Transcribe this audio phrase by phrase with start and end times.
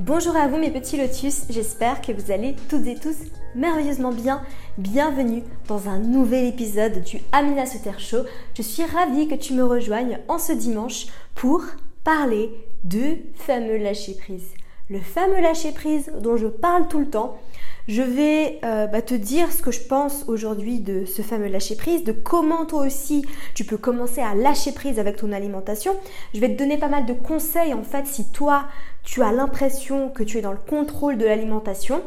[0.00, 3.14] Bonjour à vous mes petits lotus, j'espère que vous allez toutes et tous
[3.54, 4.42] merveilleusement bien.
[4.76, 8.24] Bienvenue dans un nouvel épisode du Amina Suter Show.
[8.56, 11.62] Je suis ravie que tu me rejoignes en ce dimanche pour
[12.02, 12.50] parler
[12.82, 14.48] de fameux lâcher prise.
[14.90, 17.38] Le fameux lâcher prise dont je parle tout le temps.
[17.86, 21.76] Je vais euh, bah, te dire ce que je pense aujourd'hui de ce fameux lâcher
[21.76, 25.94] prise, de comment toi aussi tu peux commencer à lâcher prise avec ton alimentation.
[26.34, 28.64] Je vais te donner pas mal de conseils en fait si toi
[29.04, 32.02] tu as l'impression que tu es dans le contrôle de l'alimentation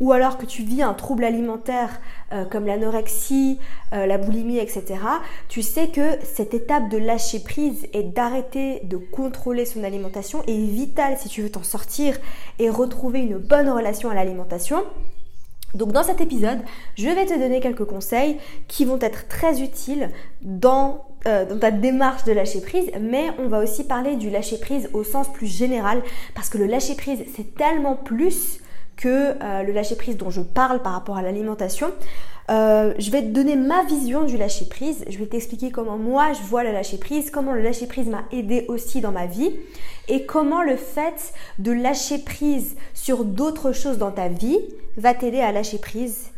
[0.00, 2.00] ou alors que tu vis un trouble alimentaire
[2.32, 3.58] euh, comme l'anorexie,
[3.94, 5.00] euh, la boulimie, etc.,
[5.48, 10.66] tu sais que cette étape de lâcher prise et d'arrêter de contrôler son alimentation est
[10.66, 12.16] vitale si tu veux t'en sortir
[12.58, 14.84] et retrouver une bonne relation à l'alimentation.
[15.74, 16.58] Donc dans cet épisode,
[16.96, 20.10] je vais te donner quelques conseils qui vont être très utiles
[20.42, 24.58] dans, euh, dans ta démarche de lâcher prise, mais on va aussi parler du lâcher
[24.58, 26.02] prise au sens plus général,
[26.34, 28.60] parce que le lâcher prise, c'est tellement plus
[28.96, 31.88] que euh, le lâcher prise dont je parle par rapport à l'alimentation.
[32.52, 35.04] Euh, je vais te donner ma vision du lâcher prise.
[35.08, 38.24] Je vais t'expliquer comment moi je vois le lâcher prise, comment le lâcher prise m'a
[38.30, 39.52] aidé aussi dans ma vie
[40.08, 44.58] et comment le fait de lâcher prise sur d'autres choses dans ta vie
[44.98, 46.32] va t'aider à lâcher prise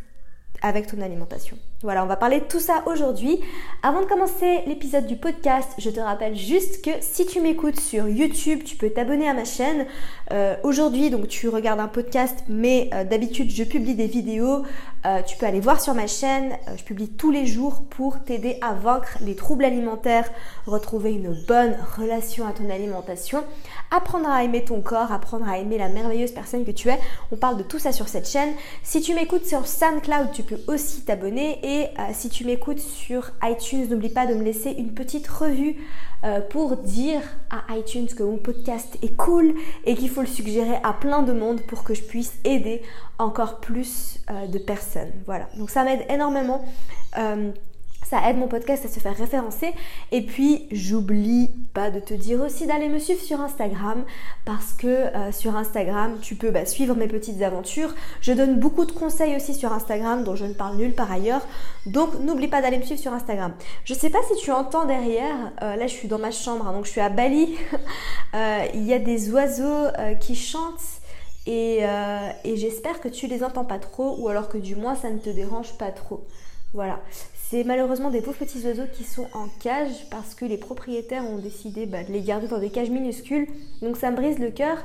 [0.65, 1.59] avec ton alimentation.
[1.83, 3.39] Voilà, on va parler de tout ça aujourd'hui.
[3.83, 8.09] Avant de commencer l'épisode du podcast, je te rappelle juste que si tu m'écoutes sur
[8.09, 9.85] YouTube, tu peux t'abonner à ma chaîne.
[10.33, 14.63] Euh, aujourd'hui, donc tu regardes un podcast, mais euh, d'habitude je publie des vidéos.
[15.07, 16.57] Euh, tu peux aller voir sur ma chaîne.
[16.77, 20.31] je publie tous les jours pour t'aider à vaincre les troubles alimentaires,
[20.67, 23.45] retrouver une bonne relation à ton alimentation,
[23.95, 26.99] apprendre à aimer ton corps, apprendre à aimer la merveilleuse personne que tu es.
[27.31, 28.55] On parle de tout ça sur cette chaîne.
[28.83, 32.79] Si tu m'écoutes sur SoundCloud, tu peux aussi t'abonner et et euh, si tu m'écoutes
[32.79, 35.77] sur iTunes, n'oublie pas de me laisser une petite revue
[36.25, 37.21] euh, pour dire
[37.51, 39.55] à iTunes que mon podcast est cool
[39.85, 42.83] et qu'il faut le suggérer à plein de monde pour que je puisse aider
[43.19, 45.13] encore plus euh, de personnes.
[45.27, 46.65] Voilà, donc ça m'aide énormément.
[48.05, 49.73] Ça aide mon podcast à se faire référencer.
[50.13, 54.05] Et puis, j'oublie pas de te dire aussi d'aller me suivre sur Instagram
[54.45, 57.95] parce que euh, sur Instagram, tu peux bah, suivre mes petites aventures.
[58.21, 61.47] Je donne beaucoup de conseils aussi sur Instagram dont je ne parle nulle par ailleurs.
[61.87, 63.53] Donc, n'oublie pas d'aller me suivre sur Instagram.
[63.85, 66.73] Je sais pas si tu entends derrière, euh, là je suis dans ma chambre, hein,
[66.73, 67.57] donc je suis à Bali.
[68.35, 69.87] Euh, il y a des oiseaux
[70.19, 70.81] qui chantent.
[71.47, 71.83] Et,
[72.45, 75.19] et j'espère que tu les entends pas trop ou alors que du moins ça ne
[75.19, 76.27] te dérange pas trop.
[76.73, 76.99] Voilà.
[77.51, 81.39] C'est malheureusement des pauvres petits oiseaux qui sont en cage parce que les propriétaires ont
[81.39, 83.47] décidé bah, de les garder dans des cages minuscules.
[83.83, 84.79] Donc ça me brise le cœur.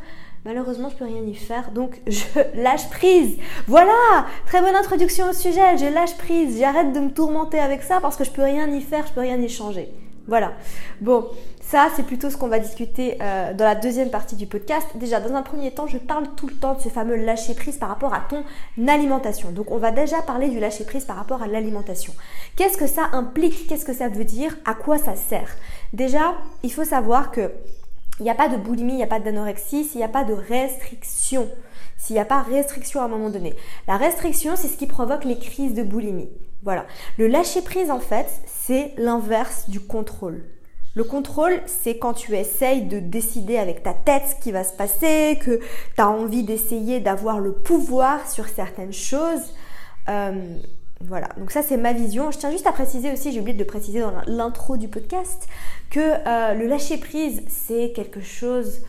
[0.45, 2.25] Malheureusement, je peux rien y faire, donc je
[2.55, 3.37] lâche prise.
[3.67, 5.77] Voilà, très bonne introduction au sujet.
[5.77, 6.59] Je lâche prise.
[6.59, 9.21] J'arrête de me tourmenter avec ça parce que je peux rien y faire, je peux
[9.21, 9.89] rien y changer.
[10.27, 10.53] Voilà.
[10.99, 11.27] Bon,
[11.69, 14.87] ça, c'est plutôt ce qu'on va discuter euh, dans la deuxième partie du podcast.
[14.95, 17.77] Déjà, dans un premier temps, je parle tout le temps de ce fameux lâcher prise
[17.77, 18.43] par rapport à ton
[18.87, 19.51] alimentation.
[19.51, 22.11] Donc, on va déjà parler du lâcher prise par rapport à l'alimentation.
[22.55, 23.67] Qu'est-ce que ça implique?
[23.67, 24.57] Qu'est-ce que ça veut dire?
[24.65, 25.55] À quoi ça sert?
[25.93, 27.51] Déjà, il faut savoir que
[28.19, 30.23] il n'y a pas de boulimie, il n'y a pas d'anorexie, s'il n'y a pas
[30.23, 31.47] de restriction.
[31.97, 33.55] S'il n'y a pas restriction à un moment donné.
[33.87, 36.31] La restriction, c'est ce qui provoque les crises de boulimie.
[36.63, 36.87] Voilà.
[37.19, 40.43] Le lâcher prise, en fait, c'est l'inverse du contrôle.
[40.95, 44.73] Le contrôle, c'est quand tu essayes de décider avec ta tête ce qui va se
[44.73, 49.53] passer, que tu as envie d'essayer d'avoir le pouvoir sur certaines choses.
[50.09, 50.57] Euh,
[51.01, 52.31] voilà, donc ça c'est ma vision.
[52.31, 55.47] Je tiens juste à préciser aussi, j'ai oublié de préciser dans l'intro du podcast,
[55.89, 58.81] que euh, le lâcher prise, c'est quelque chose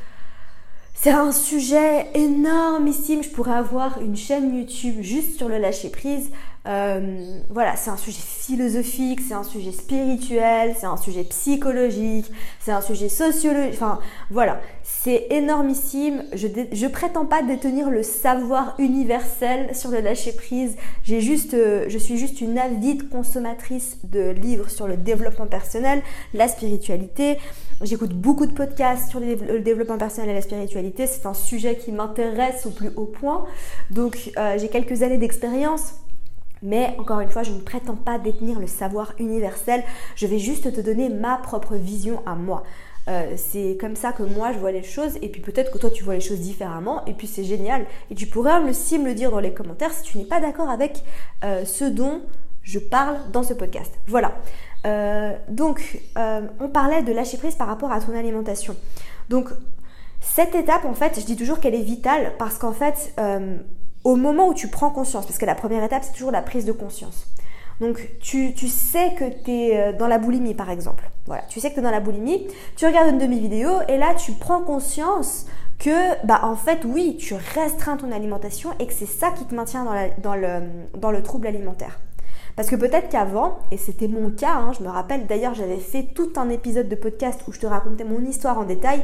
[1.02, 3.22] c'est un sujet énormissime.
[3.22, 6.30] Je pourrais avoir une chaîne YouTube juste sur le lâcher prise.
[6.66, 12.30] Euh, voilà, c'est un sujet philosophique, c'est un sujet spirituel, c'est un sujet psychologique,
[12.60, 13.74] c'est un sujet sociologique.
[13.74, 13.98] Enfin,
[14.30, 16.24] voilà, c'est énormissime.
[16.34, 20.76] Je, prétends pas détenir le savoir universel sur le lâcher prise.
[21.02, 26.02] J'ai juste, euh, je suis juste une avide consommatrice de livres sur le développement personnel,
[26.34, 27.38] la spiritualité.
[27.80, 31.06] J'écoute beaucoup de podcasts sur le développement personnel et la spiritualité.
[31.06, 33.46] C'est un sujet qui m'intéresse au plus haut point.
[33.90, 35.94] Donc, euh, j'ai quelques années d'expérience
[36.62, 39.82] mais encore une fois, je ne prétends pas détenir le savoir universel,
[40.16, 42.64] je vais juste te donner ma propre vision à moi.
[43.08, 45.90] Euh, c'est comme ça que moi je vois les choses et puis peut-être que toi
[45.90, 47.86] tu vois les choses différemment et puis c'est génial.
[48.10, 50.68] Et tu pourrais aussi me le dire dans les commentaires si tu n'es pas d'accord
[50.68, 51.02] avec
[51.44, 52.22] euh, ce dont
[52.62, 53.92] je parle dans ce podcast.
[54.06, 54.32] Voilà.
[54.86, 58.76] Euh, donc, on parlait de lâcher prise par rapport à ton alimentation.
[59.28, 59.48] Donc,
[60.20, 63.14] cette étape, en fait, je dis toujours qu'elle est vitale parce qu'en fait,
[64.04, 66.64] au moment où tu prends conscience, parce que la première étape, c'est toujours la prise
[66.64, 67.26] de conscience.
[67.80, 71.10] Donc tu, sais que tu es euh, dans la boulimie par exemple.
[71.26, 74.14] Voilà, tu sais que tu es dans la boulimie, tu regardes une demi-vidéo et là
[74.14, 75.46] tu prends conscience
[75.78, 79.54] que bah en fait oui, tu restreins ton alimentation et que c'est ça qui te
[79.54, 79.86] maintient
[80.18, 80.60] dans, le,
[80.98, 81.98] dans le trouble alimentaire.
[82.60, 86.02] Parce que peut-être qu'avant, et c'était mon cas, hein, je me rappelle d'ailleurs j'avais fait
[86.02, 89.02] tout un épisode de podcast où je te racontais mon histoire en détail,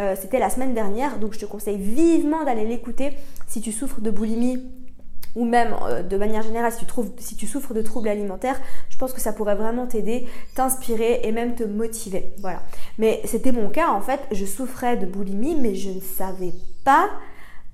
[0.00, 3.12] euh, c'était la semaine dernière, donc je te conseille vivement d'aller l'écouter
[3.46, 4.60] si tu souffres de boulimie
[5.36, 9.20] ou même euh, de manière générale si tu, souffres de troubles alimentaires, je pense que
[9.20, 10.26] ça pourrait vraiment t'aider,
[10.56, 12.32] t'inspirer et même te motiver.
[12.40, 12.60] Voilà.
[12.98, 16.54] Mais c'était mon cas en fait, je souffrais de boulimie mais je ne savais
[16.84, 17.08] pas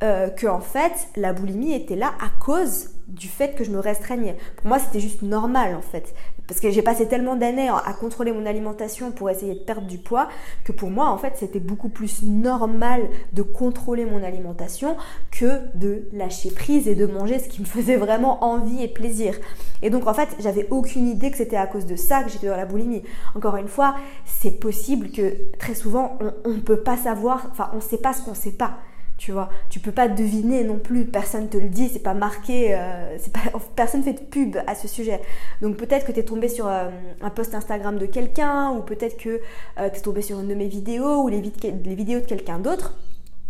[0.02, 3.78] euh, que en fait la boulimie était là à cause du fait que je me
[3.78, 4.36] restreignais.
[4.56, 6.14] Pour moi, c'était juste normal en fait.
[6.48, 9.98] Parce que j'ai passé tellement d'années à contrôler mon alimentation pour essayer de perdre du
[9.98, 10.28] poids
[10.64, 14.96] que pour moi, en fait, c'était beaucoup plus normal de contrôler mon alimentation
[15.30, 19.34] que de lâcher prise et de manger ce qui me faisait vraiment envie et plaisir.
[19.82, 22.48] Et donc, en fait, j'avais aucune idée que c'était à cause de ça que j'étais
[22.48, 23.02] dans la boulimie.
[23.34, 23.94] Encore une fois,
[24.24, 28.12] c'est possible que très souvent, on ne peut pas savoir, enfin, on ne sait pas
[28.12, 28.78] ce qu'on ne sait pas
[29.22, 29.50] tu vois.
[29.70, 33.32] Tu peux pas deviner non plus, personne te le dit, c'est pas marqué, euh, c'est
[33.32, 35.20] pas, personne fait de pub à ce sujet.
[35.60, 36.90] Donc peut-être que tu es tombé sur euh,
[37.20, 39.40] un post Instagram de quelqu'un, ou peut-être que
[39.78, 42.58] euh, tu es tombé sur une de mes vidéos, ou les, les vidéos de quelqu'un
[42.58, 42.96] d'autre.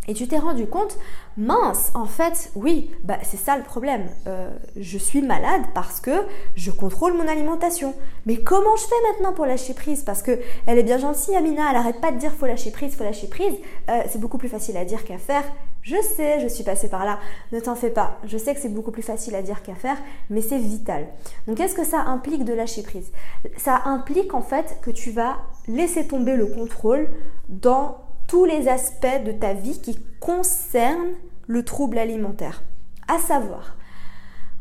[0.08, 0.98] Et tu t'es rendu compte,
[1.36, 4.08] mince, en fait, oui, bah c'est ça le problème.
[4.26, 6.26] Euh, je suis malade parce que
[6.56, 7.94] je contrôle mon alimentation.
[8.26, 10.02] Mais comment je fais maintenant pour lâcher prise?
[10.02, 12.96] Parce que elle est bien gentille, Amina, elle arrête pas de dire faut lâcher prise,
[12.96, 13.54] faut lâcher prise.
[13.88, 15.44] Euh, c'est beaucoup plus facile à dire qu'à faire.
[15.82, 17.20] Je sais, je suis passée par là.
[17.52, 18.18] Ne t'en fais pas.
[18.24, 19.98] Je sais que c'est beaucoup plus facile à dire qu'à faire,
[20.30, 21.06] mais c'est vital.
[21.46, 23.12] Donc, qu'est-ce que ça implique de lâcher prise?
[23.56, 25.38] Ça implique en fait que tu vas
[25.68, 27.08] laisser tomber le contrôle
[27.48, 27.98] dans
[28.32, 31.12] tous les aspects de ta vie qui concernent
[31.46, 32.62] le trouble alimentaire.
[33.06, 33.76] À savoir,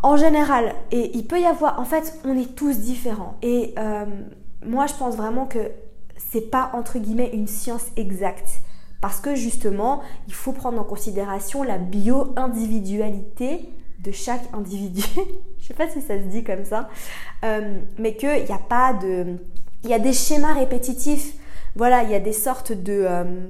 [0.04, 3.38] en général, et il peut y avoir, en fait, on est tous différents.
[3.42, 4.04] Et euh,
[4.66, 5.72] moi, je pense vraiment que
[6.18, 8.60] c'est pas entre guillemets une science exacte.
[9.00, 13.70] Parce que justement, il faut prendre en considération la bio-individualité
[14.04, 15.04] de chaque individu.
[15.60, 16.90] je sais pas si ça se dit comme ça.
[17.46, 19.38] Euh, mais qu'il n'y a pas de.
[19.86, 21.36] Il y a des schémas répétitifs
[21.76, 23.50] voilà, il y a des sortes de, euh,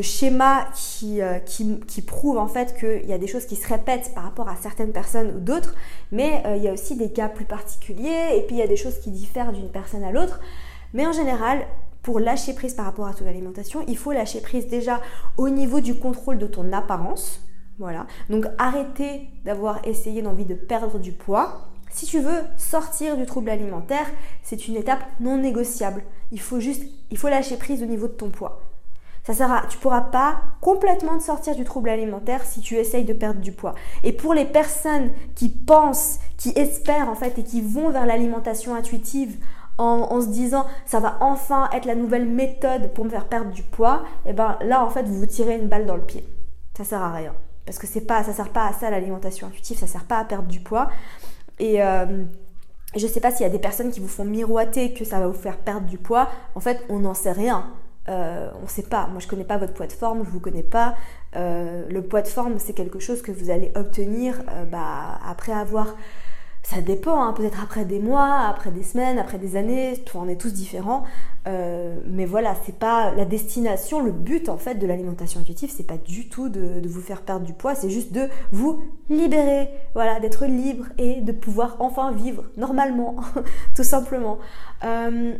[0.00, 0.66] schémas
[1.04, 4.48] euh, qui, prouvent en fait qu'il y a des choses qui se répètent par rapport
[4.48, 5.74] à certaines personnes ou d'autres,
[6.10, 8.66] mais euh, il y a aussi des cas plus particuliers et puis il y a
[8.66, 10.40] des choses qui diffèrent d'une personne à l'autre.
[10.92, 11.66] Mais en général,
[12.02, 15.00] pour lâcher prise par rapport à ton alimentation, il faut lâcher prise déjà
[15.36, 17.40] au niveau du contrôle de ton apparence.
[17.78, 18.06] Voilà.
[18.28, 23.50] Donc arrêter d'avoir essayé d'envie de perdre du poids si tu veux sortir du trouble
[23.50, 24.06] alimentaire,
[24.42, 26.02] c'est une étape non négociable.
[26.32, 28.60] Il faut juste, il faut lâcher prise au niveau de ton poids.
[29.24, 33.12] Ça sert tu pourras pas complètement te sortir du trouble alimentaire si tu essayes de
[33.12, 33.74] perdre du poids.
[34.02, 38.74] Et pour les personnes qui pensent, qui espèrent en fait et qui vont vers l'alimentation
[38.74, 39.36] intuitive
[39.78, 43.62] en, se disant ça va enfin être la nouvelle méthode pour me faire perdre du
[43.62, 46.26] poids, et eh ben là en fait vous vous tirez une balle dans le pied.
[46.76, 49.78] Ça sert à rien parce que c'est pas, ça sert pas à ça l'alimentation intuitive,
[49.78, 50.90] ça sert pas à perdre du poids.
[51.58, 52.24] Et euh,
[52.96, 55.18] je ne sais pas s'il y a des personnes qui vous font miroiter que ça
[55.18, 56.28] va vous faire perdre du poids.
[56.54, 57.66] En fait, on n'en sait rien.
[58.08, 59.06] Euh, on ne sait pas.
[59.06, 60.94] Moi, je ne connais pas votre poids de forme, je ne vous connais pas.
[61.36, 65.96] Euh, le poids de forme, c'est quelque chose que vous allez obtenir bah, après avoir
[66.62, 67.32] ça dépend, hein.
[67.32, 71.04] peut-être après des mois, après des semaines, après des années, on est tous différents.
[71.48, 75.86] Euh, mais voilà, c'est pas la destination, le but en fait de l'alimentation intuitive, c'est
[75.86, 80.20] pas du tout de, vous faire perdre du poids, c'est juste de vous libérer, voilà,
[80.20, 83.16] d'être libre et de pouvoir enfin vivre normalement,
[83.74, 84.38] tout simplement.
[84.84, 85.34] Euh,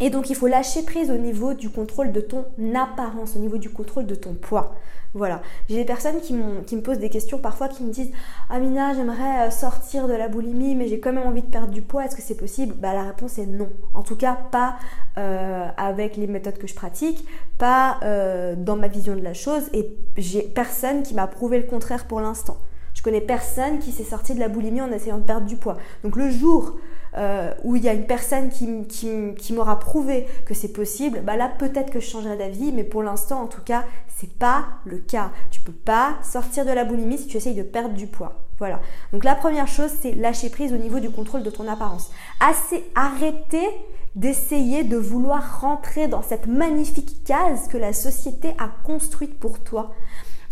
[0.00, 3.58] et donc il faut lâcher prise au niveau du contrôle de ton apparence, au niveau
[3.58, 4.74] du contrôle de ton poids.
[5.16, 5.40] Voilà.
[5.70, 8.10] J'ai des personnes qui, me posent des questions parfois qui me disent
[8.50, 11.80] Amina, j'aimerais euh, sortir de la boulimie, mais j'ai quand même envie de perdre du
[11.80, 12.04] poids.
[12.04, 12.74] Est-ce que c'est possible?
[12.74, 13.70] Bah, La réponse est non.
[13.94, 14.76] En tout cas, pas
[15.16, 17.24] euh, avec les méthodes que je pratique,
[17.56, 19.70] pas euh, dans ma vision de la chose.
[19.72, 22.58] Et j'ai personne qui m'a prouvé le contraire pour l'instant.
[22.92, 25.78] Je connais personne qui s'est sorti de la boulimie en essayant de perdre du poids.
[26.04, 26.76] Donc le jour
[27.16, 31.48] euh, où il y a une personne qui, m'aura prouvé que c'est possible, bah là
[31.48, 35.30] peut-être que je changerai d'avis, mais pour l'instant en tout cas, c'est pas le cas.
[35.50, 38.46] Tu peux pas sortir de la boulimie si tu essayes de perdre du poids.
[38.58, 38.80] Voilà.
[39.12, 42.10] Donc la première chose, c'est lâcher prise au niveau du contrôle de ton apparence.
[42.40, 43.66] Assez arrêter
[44.14, 49.92] d'essayer de vouloir rentrer dans cette magnifique case que la société a construite pour toi.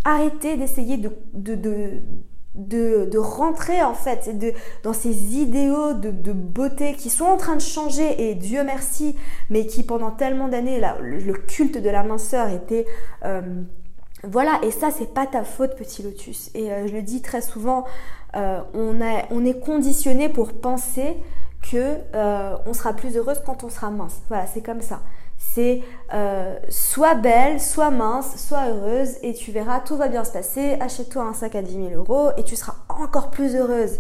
[0.05, 2.01] Arrêtez d'essayer de, de,
[3.19, 8.29] rentrer en fait de, dans ces idéaux de, beauté qui sont en train de changer
[8.31, 9.17] et Dieu merci,
[9.51, 12.87] mais qui pendant tellement d'années, le, culte de la minceur était...
[13.25, 13.63] Euh,
[14.27, 16.51] voilà, et ça, c'est pas ta faute, petit lotus.
[16.55, 17.85] Et euh, je le dis très souvent,
[18.37, 18.99] euh, on,
[19.31, 21.17] on, est conditionné pour penser
[21.71, 21.99] que
[22.67, 24.23] on sera plus heureuse quand on sera mince.
[24.29, 25.03] Voilà, c'est comme ça
[25.53, 25.83] c'est
[26.13, 30.77] euh, soit belle, soit mince, soit heureuse et tu verras, tout va bien se passer.
[30.81, 33.99] Achète-toi un sac à 10 000 euros et tu seras encore plus heureuse.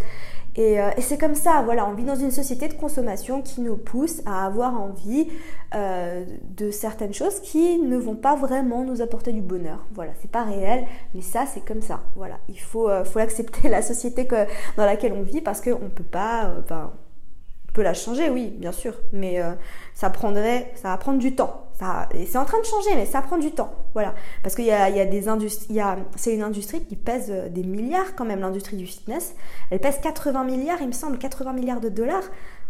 [0.56, 3.76] Euh, et, c'est comme ça, voilà, on vit dans une société de consommation qui nous
[3.76, 5.28] pousse à avoir envie
[5.74, 6.24] euh,
[6.56, 9.84] de certaines choses qui ne vont pas vraiment nous apporter du bonheur.
[9.92, 12.02] Voilà, c'est pas réel, mais ça, c'est comme ça.
[12.14, 14.46] Voilà, il faut, faut accepter la société que,
[14.76, 16.54] dans laquelle on vit parce qu'on peut pas,
[17.74, 19.52] peut la changer, oui, bien sûr, mais euh,
[19.94, 21.60] ça prendrait, ça va prendre du temps.
[21.78, 24.14] Ça, et c'est en train de changer, mais ça prend du temps, voilà.
[24.44, 25.76] Parce qu'il y a, y a des industries,
[26.14, 29.34] c'est une industrie qui pèse euh, des milliards quand même, l'industrie du fitness.
[29.70, 32.22] Elle pèse 80 milliards, il me semble, 80 milliards de dollars.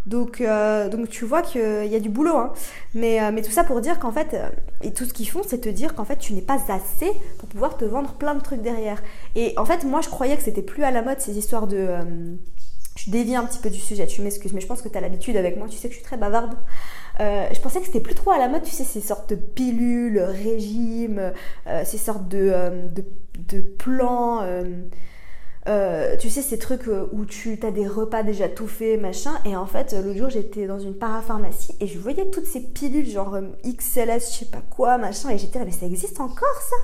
[0.06, 2.36] Donc, euh, donc tu vois qu'il y a du boulot.
[2.36, 2.52] Hein.
[2.94, 4.36] Mais, mais tout ça pour dire qu'en fait,
[4.82, 7.48] et tout ce qu'ils font, c'est te dire qu'en fait, tu n'es pas assez pour
[7.48, 9.02] pouvoir te vendre plein de trucs derrière.
[9.34, 11.88] Et en fait, moi, je croyais que c'était plus à la mode ces histoires de
[12.96, 15.00] je dévie un petit peu du sujet, tu m'excuses, mais je pense que tu as
[15.00, 16.54] l'habitude avec moi, tu sais que je suis très bavarde.
[17.20, 19.34] Euh, je pensais que c'était plus trop à la mode, tu sais, ces sortes de
[19.34, 21.32] pilules, régimes,
[21.66, 24.46] euh, ces sortes de, euh, de, plans,
[26.20, 29.32] tu sais, ces trucs où tu as des repas déjà tout faits, machin.
[29.44, 33.08] Et en fait, l'autre jour, j'étais dans une parapharmacie et je voyais toutes ces pilules,
[33.08, 36.76] genre XLS, je sais pas quoi, machin, et j'étais mais ça existe encore ça?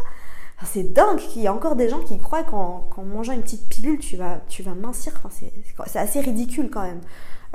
[0.66, 3.98] C'est dingue qu'il y a encore des gens qui croient qu'en, mangeant une petite pilule,
[3.98, 5.12] tu vas, tu vas mincir.
[5.30, 7.00] c'est, assez ridicule quand même.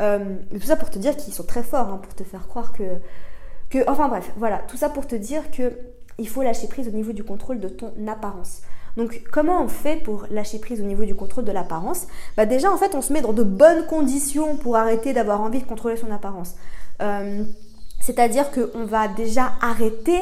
[0.02, 2.74] Euh, tout ça pour te dire qu'ils sont très forts, hein, pour te faire croire
[2.74, 2.84] que.
[3.88, 5.74] Enfin bref, voilà, tout ça pour te dire que
[6.18, 8.62] il faut lâcher prise au niveau du contrôle de ton apparence.
[8.96, 12.08] Donc comment on fait pour lâcher prise au niveau du contrôle de l'apparence?
[12.38, 15.60] Bah Déjà en fait on se met dans de bonnes conditions pour arrêter d'avoir envie
[15.60, 16.56] de contrôler son apparence.
[17.02, 17.44] Euh,
[18.00, 20.22] c'est-à-dire qu'on va déjà arrêter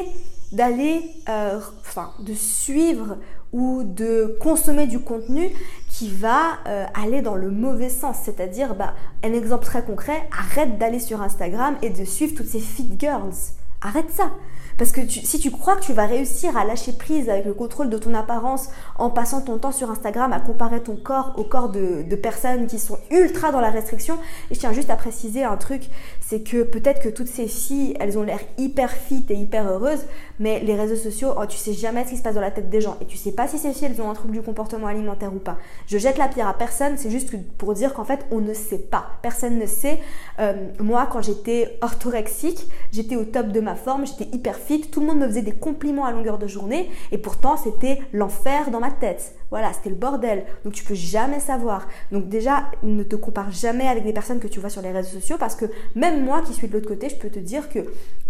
[0.54, 3.16] d'aller, euh, enfin, de suivre
[3.52, 5.50] ou de consommer du contenu
[5.88, 8.16] qui va euh, aller dans le mauvais sens.
[8.24, 12.60] C'est-à-dire, bah, un exemple très concret, arrête d'aller sur Instagram et de suivre toutes ces
[12.60, 13.34] fit girls.
[13.80, 14.30] Arrête ça.
[14.76, 17.90] Parce que si tu crois que tu vas réussir à lâcher prise avec le contrôle
[17.90, 21.68] de ton apparence en passant ton temps sur Instagram à comparer ton corps au corps
[21.68, 24.18] de, personnes qui sont ultra dans la restriction,
[24.50, 25.90] et je tiens juste à préciser un truc,
[26.34, 30.04] c'est que peut-être que toutes ces filles, elles ont l'air hyper fit et hyper heureuses,
[30.40, 32.70] mais les réseaux sociaux, oh, tu sais jamais ce qui se passe dans la tête
[32.70, 34.88] des gens et tu sais pas si ces filles, elles ont un trouble du comportement
[34.88, 35.58] alimentaire ou pas.
[35.86, 38.78] Je jette la pierre à personne, c'est juste pour dire qu'en fait, on ne sait
[38.80, 39.10] pas.
[39.22, 40.00] Personne ne sait.
[40.40, 44.58] Euh, moi, quand j'étais orthorexique, j'étais au top de ma forme, j'étais hyper
[44.90, 48.70] tout le monde me faisait des compliments à longueur de journée et pourtant c'était l'enfer
[48.70, 49.34] dans ma tête.
[49.54, 50.46] Voilà, c'était le bordel.
[50.64, 51.86] Donc tu peux jamais savoir.
[52.10, 55.20] Donc déjà, ne te compare jamais avec des personnes que tu vois sur les réseaux
[55.20, 57.78] sociaux parce que même moi qui suis de l'autre côté, je peux te dire que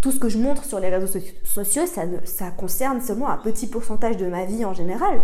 [0.03, 3.67] tout ce que je montre sur les réseaux sociaux, ça, ça concerne seulement un petit
[3.67, 5.23] pourcentage de ma vie en général.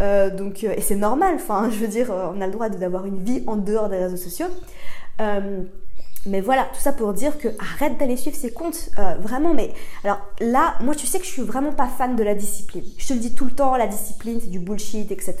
[0.00, 2.68] Euh, donc, euh, et c'est normal, enfin, je veux dire, euh, on a le droit
[2.68, 4.48] d'avoir une vie en dehors des réseaux sociaux.
[6.26, 9.54] Mais voilà, tout ça pour dire que arrête d'aller suivre ces comptes, euh, vraiment.
[9.54, 9.72] Mais
[10.04, 12.84] alors là, moi, tu sais que je suis vraiment pas fan de la discipline.
[12.98, 15.36] Je te le dis tout le temps, la discipline, c'est du bullshit, etc.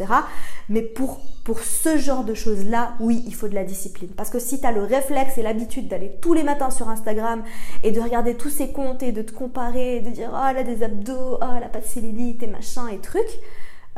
[0.68, 1.20] Mais pour,
[1.62, 4.10] ce genre de choses-là, oui, il faut de la discipline.
[4.16, 7.42] Parce que si tu le réflexe et l'habitude d'aller tous les matins sur Instagram
[7.84, 10.64] et de regarder tous ces comptes et de te comparer, de dire, oh, elle a
[10.64, 13.40] des abdos, oh, elle a pas de cellulite et machin et trucs,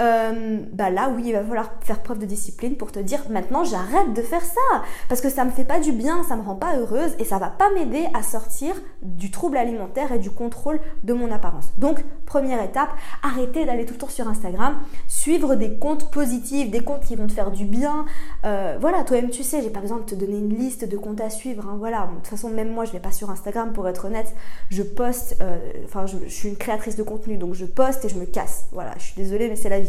[0.01, 3.65] euh, bah là oui il va falloir faire preuve de discipline pour te dire maintenant
[3.65, 6.55] j'arrête de faire ça parce que ça me fait pas du bien, ça me rend
[6.55, 10.79] pas heureuse et ça va pas m'aider à sortir du trouble alimentaire et du contrôle
[11.03, 11.73] de mon apparence.
[11.79, 12.91] Donc première étape,
[13.23, 14.77] arrêtez d'aller tout le temps sur Instagram,
[15.09, 18.05] suivre des comptes positifs, des comptes qui vont te faire du bien.
[18.45, 21.21] Euh, voilà, toi-même tu sais, j'ai pas besoin de te donner une liste de comptes
[21.21, 21.67] à suivre.
[21.69, 24.33] Hein, voilà, de toute façon même moi je vais pas sur Instagram pour être honnête,
[24.71, 28.17] je poste, euh, enfin je suis une créatrice de contenu donc je poste et je
[28.17, 28.67] me casse.
[28.73, 29.88] Voilà, je suis désolée mais c'est la vie.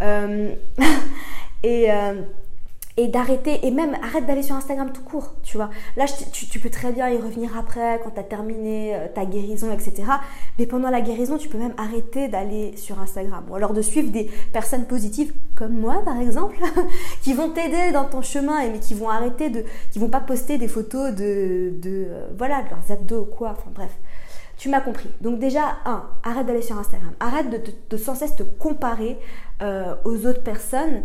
[0.00, 0.54] Euh,
[1.62, 2.22] et, euh,
[2.98, 5.70] et d'arrêter, et même arrête d'aller sur Instagram tout court, tu vois.
[5.96, 10.02] Là, tu, peux très bien y revenir après, quand tu terminé euh, ta guérison, etc.
[10.58, 13.44] Mais pendant la guérison, tu peux même arrêter d'aller sur Instagram.
[13.48, 16.56] Ou alors de suivre des personnes positives, comme moi par exemple,
[17.22, 19.64] qui vont t'aider dans ton chemin, et mais qui vont arrêter de.
[19.90, 21.72] qui vont pas poster des photos de.
[21.80, 23.92] de voilà, de leurs abdos ou quoi, enfin bref.
[24.62, 25.08] Tu m'as compris.
[25.20, 27.10] Donc déjà, un, arrête d'aller sur Instagram.
[27.18, 27.48] Arrête
[27.90, 29.18] de, sans cesse te comparer
[29.60, 31.02] euh, aux autres personnes.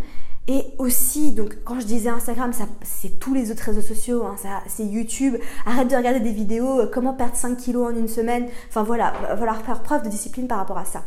[0.47, 2.51] Et aussi, donc quand je disais Instagram,
[2.83, 4.35] c'est tous les autres réseaux sociaux, hein,
[4.67, 5.37] c'est YouTube.
[5.65, 8.47] Arrête de regarder des vidéos, euh, comment perdre 5 kilos en une semaine.
[8.69, 11.01] Enfin voilà, va falloir faire preuve de discipline par rapport à ça.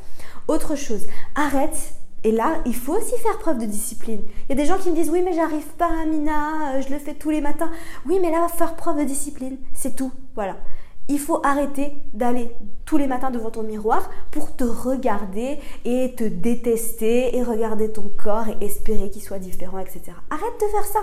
[0.49, 1.95] Autre chose, arrête.
[2.25, 4.23] Et là, il faut aussi faire preuve de discipline.
[4.49, 6.93] Il y a des gens qui me disent oui mais j'arrive pas Amina, euh, je
[6.93, 7.71] le fais tous les matins.
[8.07, 10.11] Oui mais là, faire preuve de discipline, c'est tout.
[10.35, 10.57] Voilà
[11.11, 16.25] il faut arrêter d'aller tous les matins devant ton miroir pour te regarder et te
[16.25, 20.03] détester et regarder ton corps et espérer qu'il soit différent, etc.
[20.31, 21.01] Arrête de faire ça.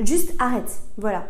[0.00, 0.80] Juste arrête.
[0.98, 1.26] Voilà.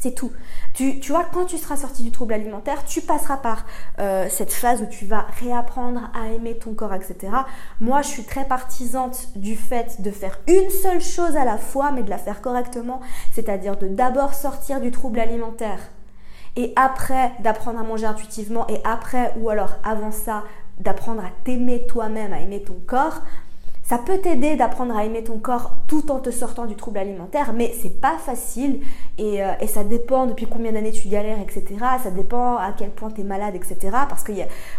[0.00, 0.32] C'est tout.
[0.74, 3.64] Tu, vois, quand tu seras sorti du trouble alimentaire, tu passeras par
[4.00, 7.32] euh, cette phase où tu vas réapprendre à aimer ton corps, etc.
[7.80, 11.92] Moi, je suis très partisante du fait de faire une seule chose à la fois,
[11.92, 13.00] mais de la faire correctement.
[13.32, 15.78] C'est-à-dire de d'abord sortir du trouble alimentaire
[16.56, 20.44] et après d'apprendre à manger intuitivement et après ou alors avant ça
[20.78, 23.20] d'apprendre à t'aimer toi-même, à aimer ton corps,
[23.84, 27.52] ça peut t'aider d'apprendre à aimer ton corps tout en te sortant du trouble alimentaire,
[27.52, 28.80] mais c'est pas facile
[29.18, 31.64] et, euh, ça dépend depuis combien d'années tu galères, etc.
[32.02, 33.76] Ça dépend à quel point tu es malade, etc.
[34.08, 34.32] Parce que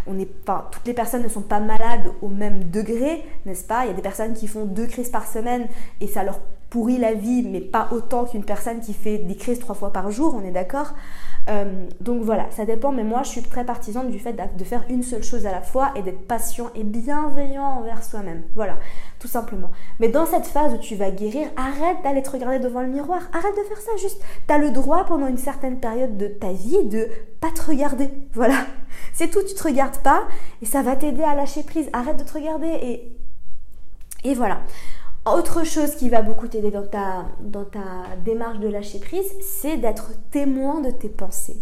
[0.07, 3.85] on toutes les personnes ne sont pas malades au même degré, n'est-ce pas?
[3.85, 5.67] Il y a des personnes qui font deux crises par semaine
[6.01, 6.39] et ça leur
[6.75, 10.11] pourrit la vie, mais pas autant qu'une personne qui fait des crises trois fois par
[10.11, 10.93] jour, on est d'accord
[11.47, 14.83] euh, donc voilà, ça dépend, mais moi je suis très partisane du fait de faire
[14.89, 18.41] une seule chose à la fois et d'être patient et bienveillant envers soi-même.
[18.55, 18.77] Voilà,
[19.19, 19.69] tout simplement.
[19.99, 23.21] Mais dans cette phase où tu vas guérir, arrête d'aller te regarder devant le miroir,
[23.31, 26.51] arrête de faire ça, juste, tu as le droit pendant une certaine période de ta
[26.51, 27.07] vie de
[27.39, 28.09] pas te regarder.
[28.33, 28.65] Voilà,
[29.13, 30.23] c'est tout, tu te regardes pas
[30.61, 31.89] et ça va t'aider à lâcher prise.
[31.93, 33.15] Arrête de te regarder et,
[34.23, 34.61] et voilà.
[35.25, 37.25] Autre chose qui va beaucoup t'aider dans ta,
[38.23, 41.57] démarche de lâcher prise, c'est d'être témoin de tes pensées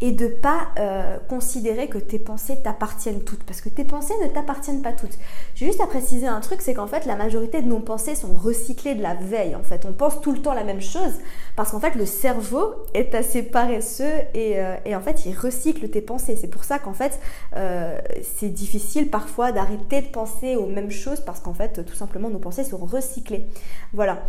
[0.00, 4.28] et de pas euh, considérer que tes pensées t'appartiennent toutes parce que tes pensées ne
[4.28, 5.16] t'appartiennent pas toutes.
[5.54, 8.32] J'ai juste à préciser un truc, c'est qu'en fait la majorité de nos pensées sont
[8.32, 9.54] recyclées de la veille.
[9.54, 11.14] En fait, on pense tout le temps la même chose
[11.56, 15.88] parce qu'en fait le cerveau est assez paresseux et, euh, et en fait il recycle
[15.88, 16.36] tes pensées.
[16.40, 17.18] C'est pour ça qu'en fait
[17.56, 22.30] euh, c'est difficile parfois d'arrêter de penser aux mêmes choses parce qu'en fait tout simplement
[22.30, 23.46] nos pensées sont recyclées.
[23.92, 24.22] Voilà.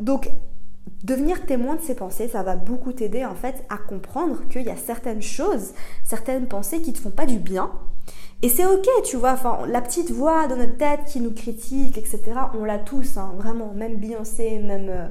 [0.00, 0.30] donc
[1.02, 4.70] devenir témoin de ces pensées, ça va beaucoup t'aider en fait à comprendre qu'il y
[4.70, 5.72] a certaines choses,
[6.04, 7.70] certaines pensées qui te font pas du bien.
[8.42, 11.96] Et c'est ok, tu vois, enfin, la petite voix dans notre tête qui nous critique,
[11.96, 12.20] etc.,
[12.54, 15.08] on l'a tous, hein, vraiment, même Beyoncé, même, euh,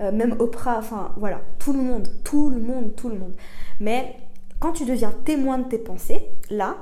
[0.00, 3.34] euh, même Oprah, enfin, voilà, tout le monde, tout le monde, tout le monde.
[3.78, 4.16] Mais
[4.58, 6.76] quand tu deviens témoin de tes pensées, là,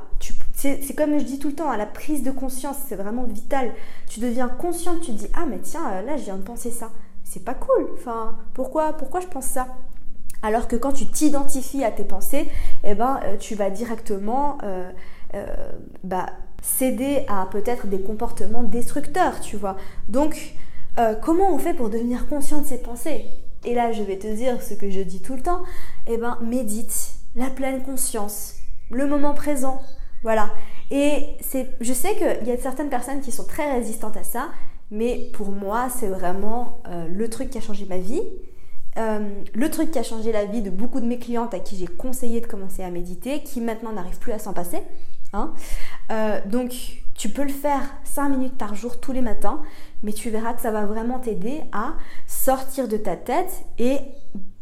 [0.55, 3.25] c'est comme je dis tout le temps, à hein, la prise de conscience, c'est vraiment
[3.25, 3.73] vital.
[4.09, 6.71] Tu deviens conscient, tu te dis, ah mais tiens, euh, là, je viens de penser
[6.71, 6.91] ça
[7.33, 7.88] c'est pas cool.
[7.95, 9.66] Enfin, pourquoi, pourquoi je pense ça?
[10.42, 12.49] Alors que quand tu t'identifies à tes pensées,
[12.85, 14.90] eh ben, euh, tu vas directement euh,
[15.35, 15.47] euh,
[16.05, 16.27] bah,
[16.62, 19.77] céder à peut-être des comportements destructeurs, tu vois.
[20.09, 20.55] Donc,
[21.23, 23.25] comment on fait pour devenir conscient de ses pensées?
[23.64, 25.62] Et là, je vais te dire ce que je dis tout le temps.
[26.07, 28.57] Eh ben, médite, la pleine conscience,
[28.90, 29.81] le moment présent,
[30.23, 30.51] voilà.
[30.90, 34.51] Et c'est, je sais qu'il y a certaines personnes qui sont très résistantes à ça,
[34.93, 38.23] mais pour moi, c'est vraiment euh, le truc qui a changé ma vie.
[38.99, 41.77] Euh, le truc qui a changé la vie de beaucoup de mes clientes à qui
[41.77, 44.83] j'ai conseillé de commencer à méditer, qui maintenant n'arrivent plus à s'en passer.
[45.33, 45.55] Hein.
[46.11, 49.63] Euh, donc, tu peux le faire 5 minutes par jour tous les matins,
[50.03, 51.95] mais tu verras que ça va vraiment t'aider à
[52.27, 53.97] sortir de ta tête et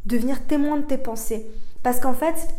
[0.07, 1.51] devenir témoin de tes pensées.
[1.83, 2.55] Parce qu'en fait,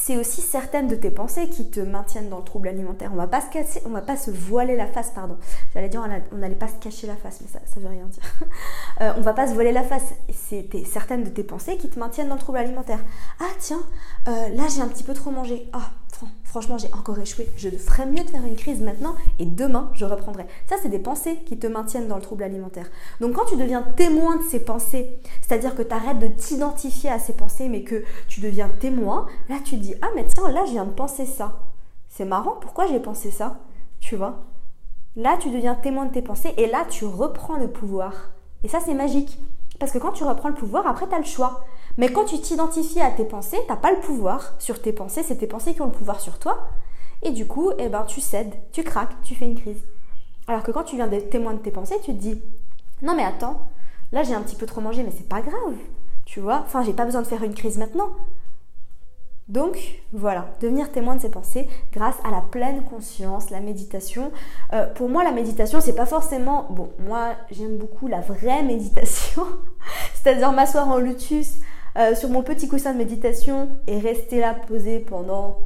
[0.00, 3.10] c'est aussi certaines de tes pensées qui te maintiennent dans le trouble alimentaire.
[3.12, 5.36] On va pas se casser, on va pas se voiler la face, pardon.
[5.74, 8.22] J'allais dire on n'allait pas se cacher la face, mais ça, ça veut rien dire.
[9.00, 10.14] euh, on va pas se voiler la face.
[10.32, 13.00] C'est certaines de tes pensées qui te maintiennent dans le trouble alimentaire.
[13.40, 13.82] Ah tiens,
[14.28, 15.68] euh, là j'ai un petit peu trop mangé.
[15.72, 15.90] Ah
[16.44, 17.48] franchement j'ai encore échoué.
[17.56, 20.46] Je ferais mieux de faire une crise maintenant et demain je reprendrai.
[20.66, 22.90] Ça c'est des pensées qui te maintiennent dans le trouble alimentaire.
[23.20, 27.18] Donc quand tu deviens témoin de ces pensées, c'est-à-dire que tu arrêtes de t'identifier à
[27.18, 30.72] ces pensées mais que tu deviens témoin, là tu dis ah mais tiens là je
[30.72, 31.60] viens de penser ça.
[32.08, 33.58] C'est marrant, pourquoi j'ai pensé ça?
[34.00, 34.44] Tu vois?
[35.14, 38.30] Là tu deviens témoin de tes pensées et là tu reprends le pouvoir.
[38.64, 39.38] Et ça c'est magique.
[39.78, 41.64] Parce que quand tu reprends le pouvoir, après tu as le choix.
[41.98, 45.36] Mais quand tu t'identifies à tes pensées, t'as pas le pouvoir sur tes pensées, c'est
[45.36, 46.68] tes pensées qui ont le pouvoir sur toi.
[47.22, 49.82] Et du coup, eh ben, tu cèdes, tu craques, tu fais une crise.
[50.46, 52.40] Alors que quand tu viens d'être témoin de tes pensées, tu te dis
[53.02, 53.68] Non mais attends,
[54.12, 55.74] là j'ai un petit peu trop mangé, mais c'est pas grave.
[56.24, 58.10] Tu vois Enfin, j'ai pas besoin de faire une crise maintenant.
[59.48, 64.30] Donc voilà, devenir témoin de ses pensées grâce à la pleine conscience, la méditation.
[64.72, 66.66] Euh, pour moi, la méditation, c'est pas forcément.
[66.70, 69.44] Bon, moi, j'aime beaucoup la vraie méditation,
[70.14, 71.60] c'est-à-dire m'asseoir en lotus
[71.96, 75.58] euh, sur mon petit coussin de méditation et rester là posé pendant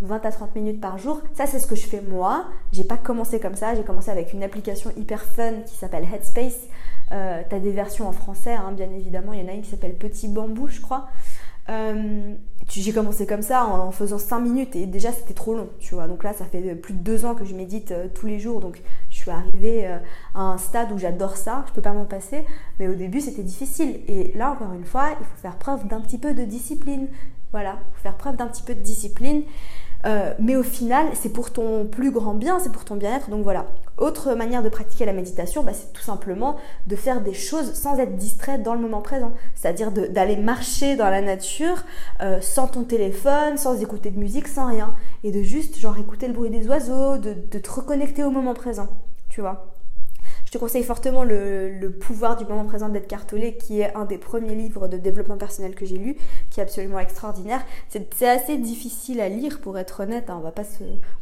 [0.00, 1.20] 20 à 30 minutes par jour.
[1.34, 2.46] Ça, c'est ce que je fais moi.
[2.72, 3.74] J'ai pas commencé comme ça.
[3.74, 6.66] J'ai commencé avec une application hyper fun qui s'appelle Headspace.
[7.12, 9.32] Euh, tu as des versions en français, hein, bien évidemment.
[9.32, 11.08] Il y en a une qui s'appelle Petit Bambou, je crois.
[11.68, 12.34] Euh,
[12.68, 16.06] j'ai commencé comme ça en, faisant 5 minutes et déjà c'était trop long, tu vois.
[16.06, 18.60] Donc là, ça fait plus de 2 ans que je médite tous les jours.
[18.60, 18.82] Donc
[19.26, 19.98] suis arrivée euh,
[20.34, 22.44] à un stade où j'adore ça, je peux pas m'en passer.
[22.78, 24.00] Mais au début, c'était difficile.
[24.08, 27.08] Et là, encore une fois, il faut faire preuve d'un petit peu de discipline.
[27.52, 29.42] Voilà, il faut faire preuve d'un petit peu de discipline.
[30.04, 33.30] Euh, mais au final, c'est pour ton plus grand bien, c'est pour ton bien-être.
[33.30, 33.66] Donc voilà.
[33.98, 37.98] Autre manière de pratiquer la méditation, bah, c'est tout simplement de faire des choses sans
[37.98, 39.32] être distrait dans le moment présent.
[39.54, 41.82] C'est-à-dire d'aller marcher dans la nature
[42.20, 44.94] euh, sans ton téléphone, sans écouter de musique, sans rien.
[45.24, 48.88] Et de juste genre écouter le bruit des oiseaux, de te reconnecter au moment présent.
[50.44, 54.16] Je te conseille fortement le, pouvoir du moment présent d'être cartolé, qui est un des
[54.16, 56.16] premiers livres de développement personnel que j'ai lu,
[56.50, 57.64] qui est absolument extraordinaire.
[57.88, 60.30] C'est assez difficile à lire, pour être honnête.
[60.30, 60.36] Hein.
[60.38, 60.62] On va pas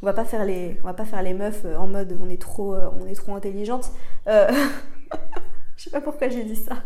[0.02, 2.90] va pas faire les, meufs en mode on est trop, euh,
[3.28, 3.92] intelligente.
[4.28, 4.50] Euh,
[5.76, 6.82] je sais pas pourquoi j'ai dit ça.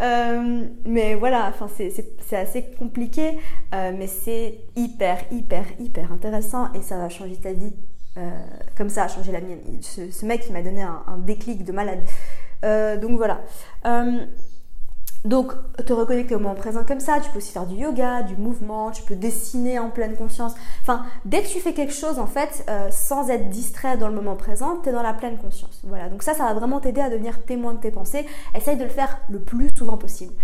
[0.00, 3.38] Euh, mais voilà, enfin c'est assez compliqué,
[3.72, 7.93] mais c'est hyper, hyper, hyper intéressant et ça va changer ta vie euh,
[8.76, 9.60] comme ça a changé la mienne.
[9.82, 12.00] Ce, mec, il m'a donné un, déclic de malade.
[12.64, 13.40] Euh, donc voilà.
[13.86, 14.24] Euh,
[15.24, 15.52] donc,
[15.86, 18.90] te reconnecter au moment présent comme ça, tu peux aussi faire du yoga, du mouvement,
[18.90, 20.52] tu peux dessiner en pleine conscience.
[20.82, 24.36] Enfin, dès que tu fais quelque chose, en fait, sans être distrait dans le moment
[24.36, 25.80] présent, tu es dans la pleine conscience.
[25.84, 28.26] Voilà, donc ça, ça va vraiment t'aider à devenir témoin de tes pensées.
[28.54, 30.34] Essaye de le faire le plus souvent possible.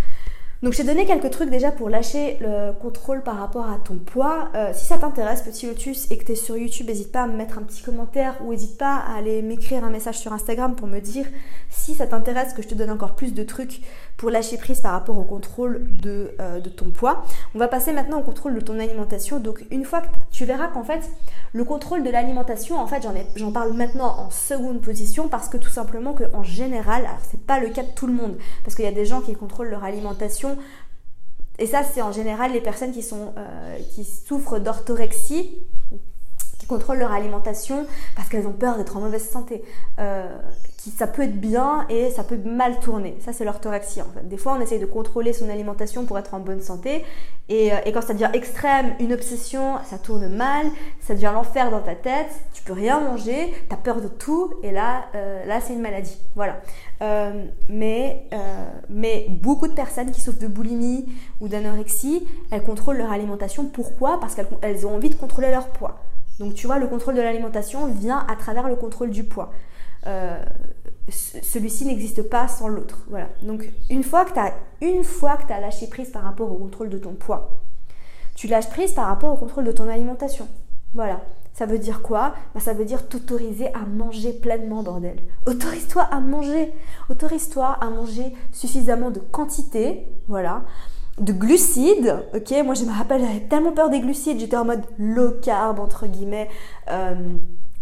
[0.62, 4.50] Donc j'ai donné quelques trucs déjà pour lâcher le contrôle par rapport à ton poids.
[4.54, 7.26] Euh, si ça t'intéresse, petit lotus, et que tu es sur YouTube, n'hésite pas à
[7.26, 10.76] me mettre un petit commentaire ou n'hésite pas à aller m'écrire un message sur Instagram
[10.76, 11.24] pour me dire
[11.70, 13.80] si ça t'intéresse que je te donne encore plus de trucs
[14.20, 17.24] pour lâcher prise par rapport au contrôle de, euh, de ton poids.
[17.54, 19.40] On va passer maintenant au contrôle de ton alimentation.
[19.40, 21.00] Donc une fois que tu verras qu'en fait
[21.54, 25.70] le contrôle de l'alimentation, en fait j'en parle maintenant en seconde position parce que tout
[25.70, 28.88] simplement qu'en général, alors c'est pas le cas de tout le monde, parce qu'il y
[28.88, 30.58] a des gens qui contrôlent leur alimentation
[31.58, 35.58] et ça, c'est en général les personnes qui, sont, euh, qui souffrent d'orthorexie,
[36.70, 39.64] contrôlent leur alimentation parce qu'elles ont peur d'être en mauvaise santé.
[39.98, 40.28] Euh,
[40.96, 43.16] ça peut être bien et ça peut mal tourner.
[43.20, 44.26] Ça, c'est l'orthorexie en fait.
[44.26, 47.04] Des fois, on essaye de contrôler son alimentation pour être en bonne santé.
[47.48, 50.66] Et, euh, quand ça devient extrême, une obsession, ça tourne mal,
[51.00, 54.54] ça devient l'enfer dans ta tête, tu peux rien manger, tu as peur de tout,
[54.62, 56.16] et là, euh, là c'est une maladie.
[56.36, 56.60] Voilà.
[57.68, 58.26] Mais,
[58.90, 61.06] mais beaucoup de personnes qui souffrent de boulimie
[61.40, 63.64] ou d'anorexie, elles contrôlent leur alimentation.
[63.64, 64.20] Pourquoi?
[64.20, 65.98] Parce qu'elles ont envie de contrôler leur poids.
[66.40, 69.52] Donc tu vois, le contrôle de l'alimentation vient à travers le contrôle du poids.
[70.06, 70.42] Euh,
[71.10, 73.04] celui-ci n'existe pas sans l'autre.
[73.08, 73.28] Voilà.
[73.42, 77.60] Donc une fois que tu as lâché prise par rapport au contrôle de ton poids,
[78.34, 80.48] tu lâches prise par rapport au contrôle de ton alimentation.
[80.94, 81.20] Voilà.
[81.52, 82.34] Ça veut dire quoi?
[82.54, 85.18] Bah, Ça veut dire t'autoriser à manger pleinement, bordel.
[85.46, 86.72] Autorise-toi à manger.
[87.10, 90.62] Autorise-toi à manger suffisamment de quantité, voilà,
[91.18, 92.24] de glucides.
[92.34, 95.78] Ok, moi je me rappelle, j'avais tellement peur des glucides, j'étais en mode low carb,
[95.78, 96.48] entre guillemets.
[96.90, 97.14] Euh,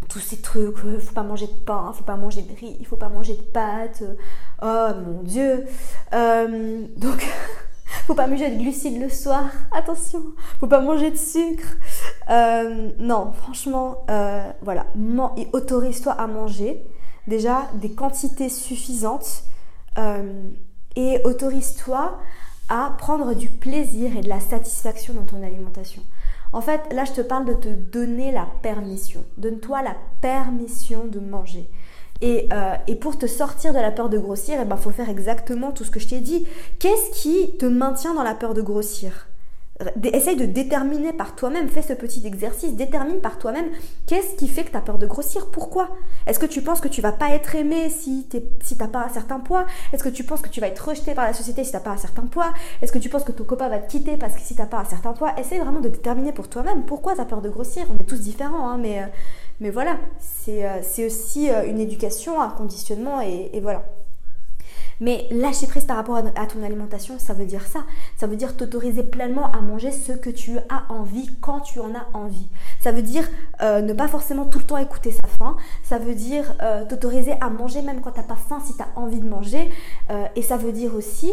[0.09, 2.87] tous ces trucs, il faut pas manger de pain, faut pas manger de riz, il
[2.87, 4.03] faut pas manger de pâtes.
[4.63, 5.67] Oh mon dieu.
[6.15, 7.27] Euh, donc,
[8.07, 9.45] faut pas manger de glucides le soir.
[9.71, 10.23] Attention,
[10.61, 11.77] faut pas manger de sucre.
[12.31, 14.87] Euh, non, franchement, euh, voilà,
[15.53, 16.83] autorise-toi à manger
[17.27, 19.45] déjà des quantités suffisantes
[20.95, 22.19] et autorise-toi
[22.69, 26.03] à prendre du plaisir et de la satisfaction dans ton alimentation.
[26.53, 29.25] En fait, là, je te parle de te donner la permission.
[29.37, 31.69] Donne-toi la permission de manger.
[32.21, 35.09] Et, euh, pour te sortir de la peur de grossir, il eh ben, faut faire
[35.09, 36.47] exactement tout ce que je t'ai dit.
[36.79, 39.29] Qu'est-ce qui te maintient dans la peur de grossir?
[40.13, 43.67] Essaye de déterminer par toi-même, fais ce petit exercice, détermine par toi-même
[44.07, 45.91] qu'est-ce qui fait que tu as peur de grossir, pourquoi?
[46.27, 49.39] Est-ce que tu penses que tu vas pas être aimé si t'as pas un certain
[49.39, 49.67] poids?
[49.93, 51.83] Est-ce que tu penses que tu vas être rejeté par la société si tu n'as
[51.83, 52.53] pas un certain poids?
[52.83, 54.67] Est-ce que tu penses que ton copain va te quitter parce que si tu n'as
[54.67, 55.39] pas un certain poids?
[55.39, 57.87] Essaye vraiment de déterminer pour toi-même pourquoi tu as peur de grossir.
[57.95, 59.03] On est tous différents, hein, mais,
[59.63, 63.85] euh, voilà, c'est euh, aussi euh, une éducation, un conditionnement et voilà.
[65.01, 67.81] Mais lâcher prise par rapport à ton alimentation, ça veut dire ça.
[68.17, 71.95] Ça veut dire t'autoriser pleinement à manger ce que tu as envie quand tu en
[71.95, 72.49] as envie.
[72.81, 73.29] Ça veut dire
[73.63, 75.57] euh, ne pas forcément tout le temps écouter sa faim.
[75.83, 78.83] Ça veut dire euh, t'autoriser à manger même quand tu n'as pas faim si tu
[78.83, 79.71] as envie de manger.
[80.11, 81.33] Euh, et ça veut dire aussi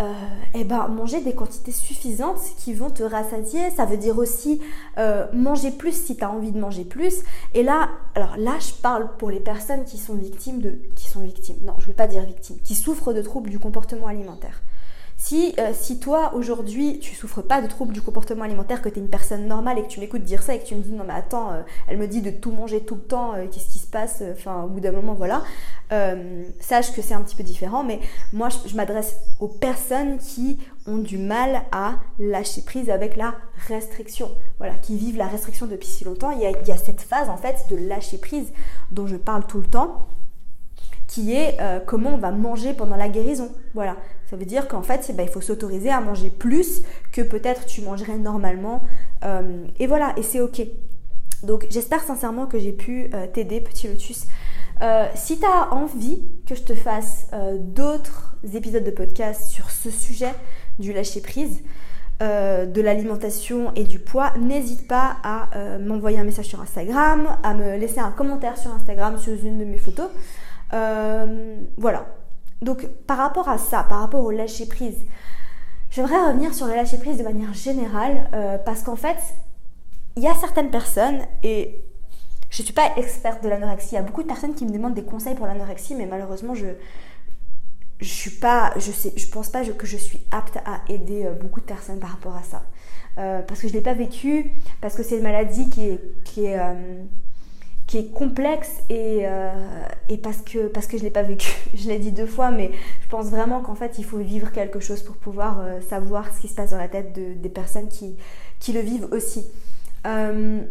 [0.00, 0.12] euh,
[0.54, 3.70] eh ben, manger des quantités suffisantes qui vont te rassasier.
[3.70, 4.60] Ça veut dire aussi
[4.98, 7.22] euh, manger plus si tu as envie de manger plus.
[7.54, 10.78] Et là, alors là, je parle pour les personnes qui sont victimes de.
[10.96, 13.58] qui sont victimes, non, je ne vais pas dire victimes, qui souffrent de troubles du
[13.58, 14.62] comportement alimentaire.
[15.22, 18.98] Si, euh, si toi aujourd'hui tu souffres pas de troubles du comportement alimentaire, que tu
[18.98, 20.92] es une personne normale et que tu m'écoutes dire ça et que tu me dis
[20.92, 23.68] non mais attends, euh, elle me dit de tout manger tout le temps, euh, qu'est-ce
[23.68, 25.42] qui se passe Enfin au bout d'un moment voilà,
[26.58, 27.84] sache que c'est un petit peu différent.
[27.84, 28.00] Mais
[28.32, 33.34] moi je, m'adresse aux personnes qui ont du mal à lâcher prise avec la
[33.68, 36.30] restriction, voilà, qui vivent la restriction depuis si longtemps.
[36.30, 38.50] Il y a cette phase en fait de lâcher prise
[38.90, 40.06] dont je parle tout le temps
[41.10, 43.50] qui est comment on va manger pendant la guérison.
[43.74, 43.96] Voilà,
[44.30, 47.82] ça veut dire qu'en fait, ben, il faut s'autoriser à manger plus que peut-être tu
[47.82, 48.82] mangerais normalement.
[49.24, 50.62] Euh, et voilà, et c'est ok.
[51.42, 54.26] Donc j'espère sincèrement que j'ai pu euh, t'aider, petit lotus.
[54.82, 57.26] Euh, si tu as envie que je te fasse
[57.58, 60.32] d'autres épisodes de podcast sur ce sujet
[60.78, 61.62] du lâcher prise,
[62.20, 67.76] de l'alimentation et du poids, n'hésite pas à m'envoyer un message sur Instagram, à me
[67.78, 70.08] laisser un commentaire sur Instagram sur une de mes photos.
[70.72, 72.06] Voilà,
[72.62, 74.98] donc par rapport à ça, par rapport au lâcher prise,
[75.90, 79.18] j'aimerais revenir sur le lâcher prise de manière générale euh, parce qu'en fait,
[80.16, 81.82] il y a certaines personnes et
[82.50, 83.90] je ne suis pas experte de l'anorexie.
[83.92, 86.54] Il y a beaucoup de personnes qui me demandent des conseils pour l'anorexie, mais malheureusement,
[86.54, 86.66] je
[88.00, 91.66] je suis pas, je pense pas que je suis apte à aider euh, beaucoup de
[91.66, 92.62] personnes par rapport à ça,
[93.18, 96.58] euh, parce que je l'ai pas vécu, parce que c'est une maladie qui est
[97.90, 99.50] qui est complexe et, euh,
[100.08, 101.50] et parce que, parce que je l'ai pas vécu.
[101.74, 102.70] je l'ai dit deux fois, mais
[103.02, 106.40] je pense vraiment qu'en fait, il faut vivre quelque chose pour pouvoir euh, savoir ce
[106.40, 108.14] qui se passe dans la tête de, des personnes qui,
[108.60, 109.44] qui le vivent aussi.
[110.06, 110.62] Euh,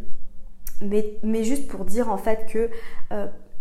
[0.80, 2.70] mais, mais, juste pour dire en fait que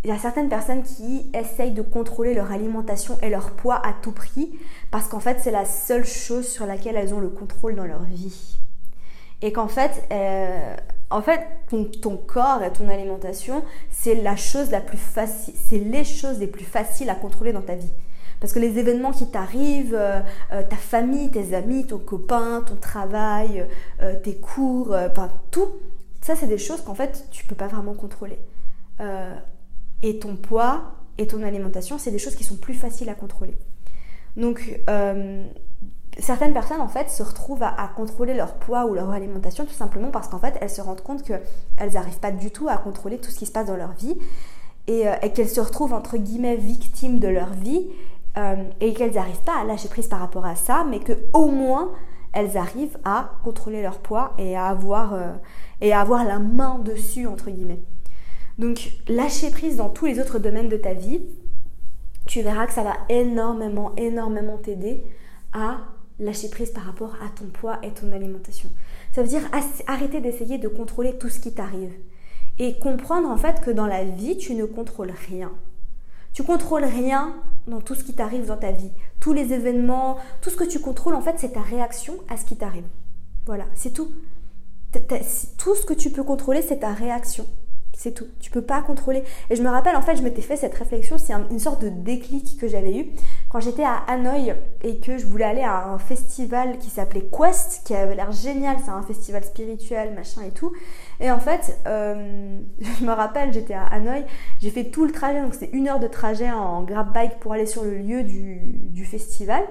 [0.04, 3.92] il y a certaines personnes qui essayent de contrôler leur alimentation et leur poids à
[3.92, 4.56] tout prix
[4.92, 8.04] parce qu'en fait, c'est la seule chose sur laquelle elles ont le contrôle dans leur
[8.04, 8.56] vie.
[9.42, 10.08] Et qu'en fait,
[11.10, 16.04] en fait, ton, corps et ton alimentation, c'est la chose la plus facile, c'est les
[16.04, 17.90] choses les plus faciles à contrôler dans ta vie.
[18.40, 20.20] Parce que les événements qui t'arrivent, euh,
[20.52, 23.66] euh, ta famille, tes amis, ton copain, ton travail,
[24.00, 25.68] euh, tes cours, enfin tout,
[26.20, 28.38] ça c'est des choses qu'en fait tu peux pas vraiment contrôler.
[30.02, 33.56] et ton poids et ton alimentation, c'est des choses qui sont plus faciles à contrôler.
[34.36, 34.80] Donc
[36.18, 40.10] certaines personnes en fait se retrouvent à, contrôler leur poids ou leur alimentation tout simplement
[40.10, 43.30] parce qu'en fait elles se rendent compte qu'elles n'arrivent pas du tout à contrôler tout
[43.30, 44.16] ce qui se passe dans leur vie
[44.86, 47.88] et, euh, qu'elles se retrouvent entre guillemets victimes de leur vie
[48.36, 51.46] euh, et qu'elles n'arrivent pas à lâcher prise par rapport à ça mais que au
[51.48, 51.90] moins
[52.32, 55.32] elles arrivent à contrôler leur poids et à avoir, euh,
[55.80, 57.82] et à avoir la main dessus entre guillemets.
[58.58, 61.22] Donc lâcher prise dans tous les autres domaines de ta vie,
[62.26, 65.04] tu verras que ça va énormément, énormément t'aider
[65.52, 65.78] à
[66.18, 68.70] lâcher prise par rapport à ton poids et ton alimentation.
[69.12, 69.42] Ça veut dire
[69.86, 71.92] arrêter d'essayer de contrôler tout ce qui t'arrive
[72.58, 75.52] et comprendre en fait que dans la vie, tu ne contrôles rien.
[76.32, 77.34] Tu contrôles rien
[77.66, 78.90] dans tout ce qui t'arrive dans ta vie.
[79.20, 82.44] Tous les événements, tout ce que tu contrôles en fait, c'est ta réaction à ce
[82.44, 82.86] qui t'arrive.
[83.46, 84.12] Voilà, c'est tout.
[85.58, 87.46] Tout ce que tu peux contrôler, c'est ta réaction.
[87.96, 88.26] C'est tout.
[88.40, 89.24] Tu peux pas contrôler.
[89.50, 91.88] Et je me rappelle, en fait, je m'étais fait cette réflexion, c'est une sorte de
[91.88, 93.06] déclic que j'avais eu
[93.48, 97.82] quand j'étais à Hanoï et que je voulais aller à un festival qui s'appelait Quest,
[97.84, 98.76] qui avait l'air génial.
[98.84, 100.72] C'est un festival spirituel, machin et tout.
[101.20, 104.24] Et en fait, euh, je me rappelle, j'étais à Hanoï,
[104.60, 107.52] j'ai fait tout le trajet, donc c'était une heure de trajet en grab bike pour
[107.54, 109.62] aller sur le lieu du, festival.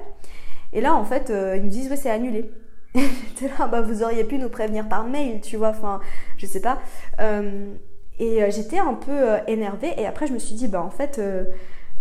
[0.74, 2.50] Et là, en fait, euh, ils nous disent, ouais, c'est annulé.
[2.96, 6.00] J'étais là, bah, vous auriez pu nous prévenir par mail, tu vois, enfin,
[6.38, 6.80] je sais pas.
[7.20, 7.76] Euh,
[8.20, 10.90] et euh, j'étais un peu euh, énervée et après je me suis dit, bah en
[10.90, 11.22] fait,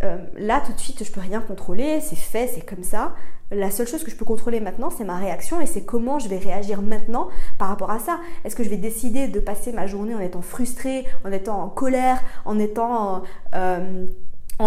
[0.07, 3.15] euh, là tout de suite je peux rien contrôler, c'est fait, c'est comme ça.
[3.53, 6.29] La seule chose que je peux contrôler maintenant, c'est ma réaction et c'est comment je
[6.29, 8.19] vais réagir maintenant par rapport à ça.
[8.45, 11.69] Est-ce que je vais décider de passer ma journée en étant frustrée, en étant en
[11.69, 13.23] colère, en étant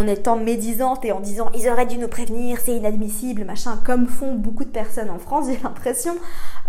[0.07, 4.35] étant médisante et en disant ils auraient dû nous prévenir, c'est inadmissible, machin, comme font
[4.35, 6.15] beaucoup de personnes en France, j'ai l'impression,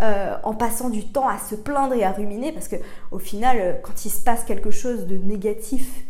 [0.01, 2.77] euh, en passant du temps à se plaindre et à ruminer, parce que
[3.11, 6.03] au final, euh, quand il se passe quelque chose de négatif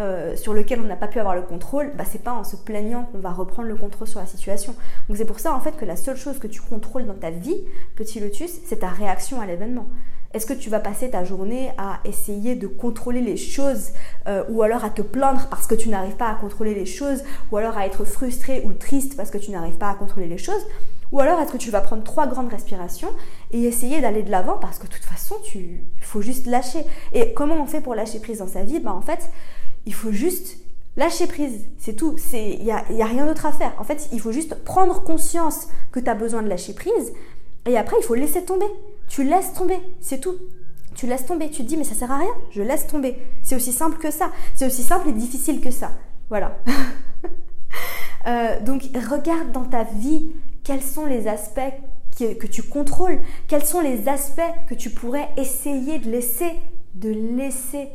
[0.00, 2.56] euh, sur lequel on n'a pas pu avoir le contrôle, bah, c'est pas en se
[2.56, 4.74] plaignant qu'on va reprendre le contrôle sur la situation.
[5.08, 7.30] Donc c'est pour ça en fait que la seule chose que tu contrôles dans ta
[7.30, 7.56] vie,
[7.94, 9.88] petit lotus, c'est ta réaction à l'événement.
[10.32, 13.90] Est-ce que tu vas passer ta journée à essayer de contrôler les choses
[14.26, 17.22] euh, ou alors à te plaindre parce que tu n'arrives pas à contrôler les choses
[17.52, 20.38] ou alors à être frustré ou triste parce que tu n'arrives pas à contrôler les
[20.38, 20.66] choses
[21.14, 23.10] ou alors est-ce que tu vas prendre trois grandes respirations
[23.52, 26.84] et essayer d'aller de l'avant parce que de toute façon, il faut juste lâcher.
[27.12, 28.80] Et comment on fait pour lâcher prise dans sa vie?
[28.80, 29.30] Ben, En fait,
[29.86, 30.58] il faut juste
[30.96, 32.16] lâcher prise, c'est tout.
[32.32, 33.74] Il n'y a, y a rien d'autre à faire.
[33.78, 37.12] En fait, il faut juste prendre conscience que tu as besoin de lâcher prise
[37.66, 38.66] et après, il faut laisser tomber.
[39.08, 40.36] Tu laisses tomber, c'est tout.
[40.94, 43.16] Tu laisses tomber, tu te dis mais ça sert à rien, je laisse tomber.
[43.42, 45.92] C'est aussi simple que ça, c'est aussi simple et difficile que ça.
[46.28, 46.58] Voilà.
[48.26, 50.30] Euh, donc regarde dans ta vie
[50.62, 51.60] quels sont les aspects
[52.16, 53.18] que tu contrôles,
[53.48, 56.52] quels sont les aspects que tu pourrais essayer de laisser,
[56.94, 57.88] de laisser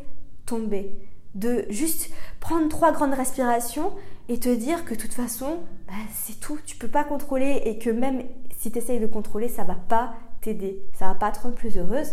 [0.45, 0.91] tomber,
[1.39, 3.93] de juste prendre trois grandes respirations
[4.27, 7.77] et te dire que de toute façon, bah, c'est tout, tu peux pas contrôler et
[7.77, 8.23] que même
[8.57, 11.77] si tu essayes de contrôler, ça va pas t'aider, ça va pas te rendre plus
[11.77, 12.11] heureuse.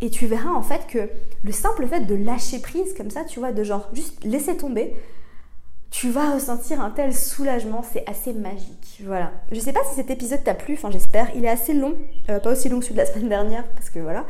[0.00, 1.08] Et tu verras en fait que
[1.44, 4.96] le simple fait de lâcher prise comme ça, tu vois, de genre juste laisser tomber,
[5.92, 9.02] tu vas ressentir un tel soulagement, c'est assez magique.
[9.04, 9.30] Voilà.
[9.52, 11.28] Je sais pas si cet épisode t'a plu, enfin j'espère.
[11.36, 11.94] Il est assez long,
[12.30, 14.24] euh, pas aussi long que celui de la semaine dernière, parce que voilà.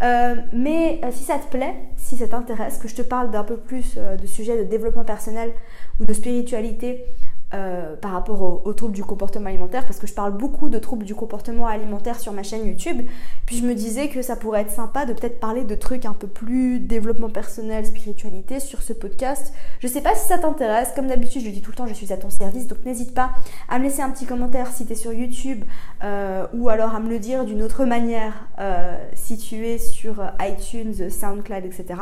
[0.00, 3.44] Euh, mais euh, si ça te plaît, si ça t'intéresse, que je te parle d'un
[3.44, 5.52] peu plus de sujets de développement personnel
[6.00, 7.04] ou de spiritualité,
[7.54, 11.04] euh, par rapport aux, troubles du comportement alimentaire, parce que je parle beaucoup de troubles
[11.04, 13.02] du comportement alimentaire sur ma chaîne YouTube.
[13.46, 16.14] Puis je me disais que ça pourrait être sympa de peut-être parler de trucs un
[16.14, 19.52] peu plus développement personnel, spiritualité sur ce podcast.
[19.80, 20.92] Je sais pas si ça t'intéresse.
[20.94, 23.32] Comme d'habitude, je dis tout le temps, je suis à ton service, donc n'hésite pas
[23.68, 25.64] à me laisser un petit commentaire si tu sur YouTube
[26.04, 30.22] euh, ou alors à me le dire d'une autre manière euh, si tu es sur
[30.40, 32.00] iTunes, SoundCloud, etc.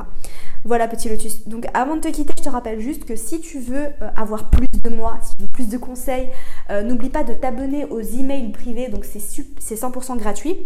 [0.64, 1.48] Voilà, petit lotus.
[1.48, 4.66] Donc avant de te quitter, je te rappelle juste que si tu veux avoir plus
[4.84, 5.18] de moi,
[5.52, 6.28] plus de conseils,
[6.70, 9.18] euh, n'oublie pas de t'abonner aux emails privés, donc c'est
[9.74, 10.56] 100% gratuit.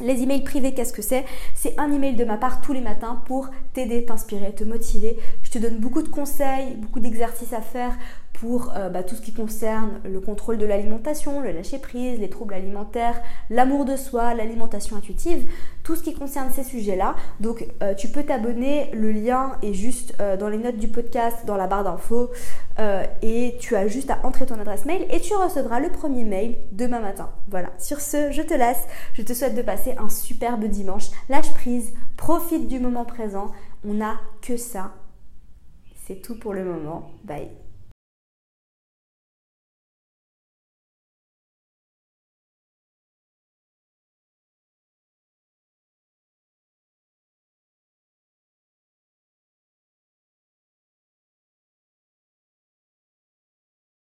[0.00, 1.24] Les emails privés, qu'est-ce que c'est?
[1.54, 5.16] C'est un email de ma part tous les matins pour t'aider, t'inspirer, te motiver.
[5.42, 7.96] Je te donne beaucoup de conseils, beaucoup d'exercices à faire
[8.34, 12.28] pour euh, bah, tout ce qui concerne le contrôle de l'alimentation, le lâcher prise, les
[12.28, 15.48] troubles alimentaires, l'amour de soi, l'alimentation intuitive,
[15.84, 17.14] tout ce qui concerne ces sujets-là.
[17.40, 21.46] Donc euh, tu peux t'abonner, le lien est juste euh, dans les notes du podcast,
[21.46, 22.30] dans la barre d'infos,
[23.22, 26.56] et tu as juste à entrer ton adresse mail et tu recevras le premier mail
[26.72, 27.30] demain matin.
[27.48, 31.54] Voilà, sur ce, je te laisse, je te souhaite de passer un superbe dimanche, lâche
[31.54, 33.52] prise, profite du moment présent,
[33.88, 34.90] on n'a que ça.
[36.04, 37.12] C'est tout pour le moment.
[37.22, 37.63] Bye.